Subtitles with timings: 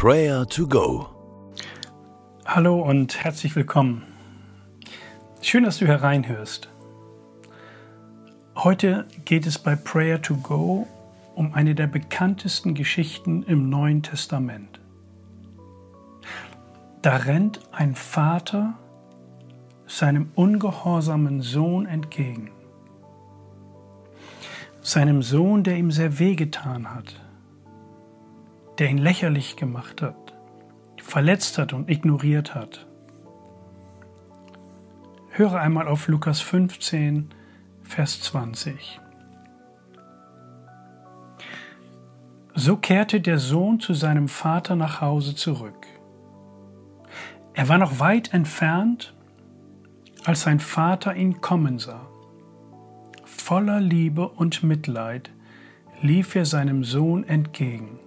[0.00, 1.08] Prayer to Go.
[2.46, 4.04] Hallo und herzlich willkommen.
[5.42, 6.68] Schön, dass du hereinhörst.
[8.54, 10.86] Heute geht es bei Prayer to Go
[11.34, 14.78] um eine der bekanntesten Geschichten im Neuen Testament.
[17.02, 18.74] Da rennt ein Vater
[19.88, 22.52] seinem ungehorsamen Sohn entgegen.
[24.80, 27.20] Seinem Sohn, der ihm sehr wehgetan hat,
[28.78, 30.34] der ihn lächerlich gemacht hat,
[31.02, 32.86] verletzt hat und ignoriert hat.
[35.30, 37.30] Höre einmal auf Lukas 15,
[37.82, 39.00] Vers 20.
[42.54, 45.86] So kehrte der Sohn zu seinem Vater nach Hause zurück.
[47.54, 49.14] Er war noch weit entfernt,
[50.24, 52.08] als sein Vater ihn kommen sah.
[53.24, 55.30] Voller Liebe und Mitleid
[56.02, 58.00] lief er seinem Sohn entgegen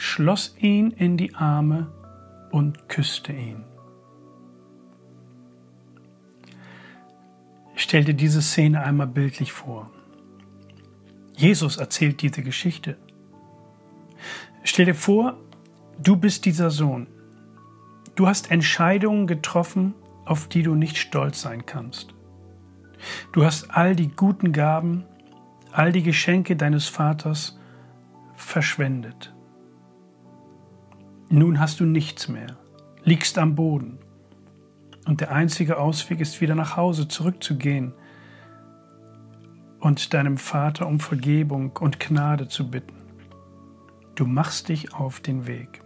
[0.00, 1.92] schloss ihn in die Arme
[2.50, 3.64] und küsste ihn.
[7.74, 9.90] Stell dir diese Szene einmal bildlich vor.
[11.36, 12.96] Jesus erzählt diese Geschichte.
[14.64, 15.36] Stell dir vor,
[16.02, 17.06] du bist dieser Sohn.
[18.14, 22.14] Du hast Entscheidungen getroffen, auf die du nicht stolz sein kannst.
[23.32, 25.04] Du hast all die guten Gaben,
[25.72, 27.58] all die Geschenke deines Vaters
[28.34, 29.34] verschwendet.
[31.32, 32.58] Nun hast du nichts mehr,
[33.04, 34.00] liegst am Boden.
[35.06, 37.92] Und der einzige Ausweg ist wieder nach Hause zurückzugehen
[39.78, 42.96] und deinem Vater um Vergebung und Gnade zu bitten.
[44.16, 45.82] Du machst dich auf den Weg.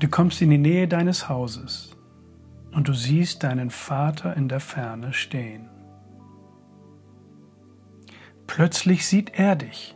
[0.00, 1.96] Du kommst in die Nähe deines Hauses
[2.72, 5.68] und du siehst deinen Vater in der Ferne stehen.
[8.48, 9.94] Plötzlich sieht er dich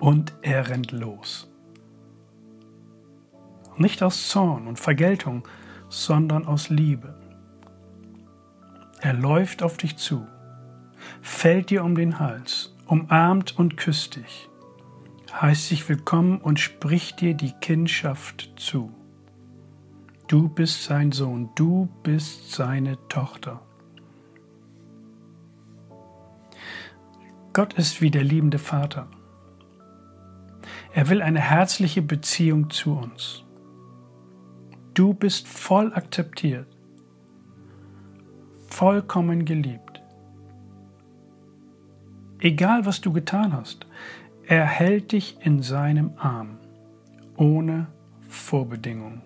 [0.00, 1.48] und er rennt los.
[3.76, 5.46] Nicht aus Zorn und Vergeltung,
[5.88, 7.14] sondern aus Liebe.
[9.00, 10.26] Er läuft auf dich zu,
[11.22, 14.48] fällt dir um den Hals, umarmt und küsst dich,
[15.32, 18.92] heißt dich willkommen und spricht dir die Kindschaft zu.
[20.26, 23.62] Du bist sein Sohn, du bist seine Tochter.
[27.52, 29.08] Gott ist wie der liebende Vater.
[30.92, 33.44] Er will eine herzliche Beziehung zu uns.
[34.94, 36.66] Du bist voll akzeptiert,
[38.66, 40.02] vollkommen geliebt.
[42.40, 43.86] Egal was du getan hast,
[44.46, 46.58] er hält dich in seinem Arm,
[47.36, 47.86] ohne
[48.28, 49.22] Vorbedingung.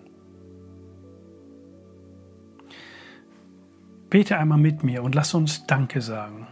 [4.09, 6.47] Bete einmal mit mir und lass uns Danke sagen.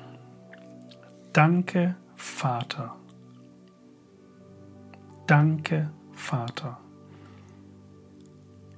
[1.34, 2.95] Danke, Vater.
[5.28, 6.79] Danke, Vater.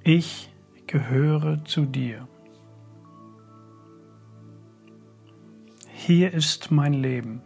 [0.04, 0.52] Ich
[0.86, 2.28] gehöre zu dir.
[5.88, 7.42] Hier ist mein Leben.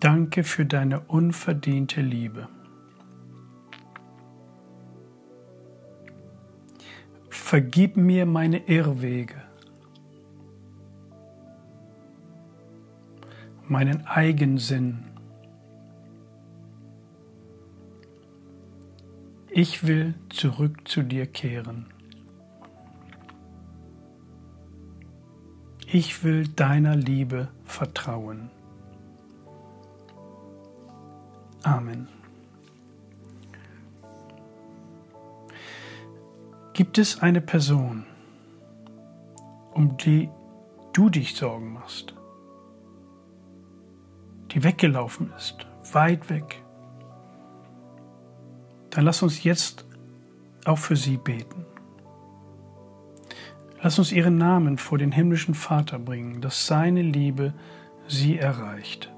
[0.00, 2.48] Danke für deine unverdiente Liebe.
[7.30, 9.51] Vergib mir meine Irrwege.
[13.68, 15.04] Meinen Eigensinn.
[19.50, 21.86] Ich will zurück zu dir kehren.
[25.86, 28.50] Ich will deiner Liebe vertrauen.
[31.62, 32.08] Amen.
[36.72, 38.06] Gibt es eine Person,
[39.74, 40.30] um die
[40.94, 42.14] du dich Sorgen machst?
[44.52, 46.62] Die weggelaufen ist, weit weg,
[48.90, 49.86] dann lass uns jetzt
[50.64, 51.64] auch für sie beten.
[53.82, 57.52] Lass uns ihren Namen vor den himmlischen Vater bringen, dass seine Liebe
[58.06, 59.11] sie erreicht.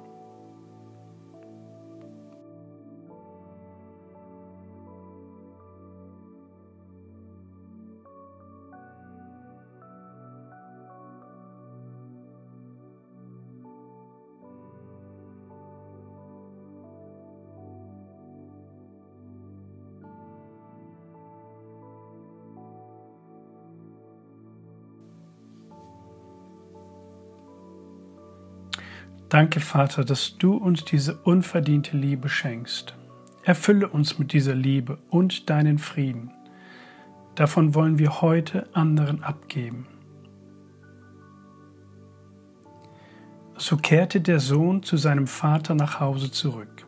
[29.35, 32.95] Danke, Vater, dass du uns diese unverdiente Liebe schenkst.
[33.43, 36.31] Erfülle uns mit dieser Liebe und deinen Frieden.
[37.35, 39.89] Davon wollen wir heute anderen abgeben.
[43.57, 46.87] So kehrte der Sohn zu seinem Vater nach Hause zurück.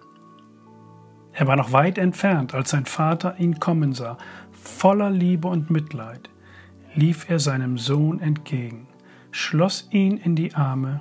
[1.32, 4.18] Er war noch weit entfernt, als sein Vater ihn kommen sah.
[4.52, 6.30] Voller Liebe und Mitleid
[6.94, 8.86] lief er seinem Sohn entgegen,
[9.32, 11.00] schloss ihn in die Arme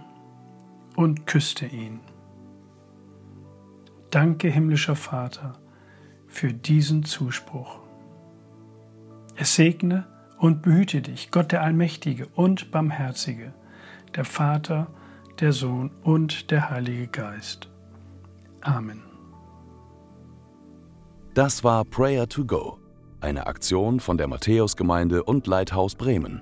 [0.96, 2.00] und küsste ihn.
[4.10, 5.60] Danke, himmlischer Vater,
[6.28, 7.80] für diesen Zuspruch.
[9.36, 10.06] Es segne
[10.38, 13.54] und behüte dich, Gott der Allmächtige und Barmherzige,
[14.16, 14.88] der Vater,
[15.40, 17.70] der Sohn und der Heilige Geist.
[18.62, 19.02] Amen.
[21.34, 22.80] Das war Prayer to Go,
[23.20, 26.42] eine Aktion von der Matthäusgemeinde und Leithaus Bremen.